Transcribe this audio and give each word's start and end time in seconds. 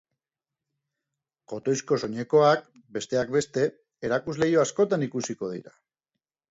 Kotoizko 1.53 1.99
soinekoak, 2.05 2.65
besteak 2.99 3.37
beste, 3.39 3.69
erakuslehio 4.11 4.67
askotan 4.69 5.11
ikusiko 5.11 5.57
dira. 5.57 5.81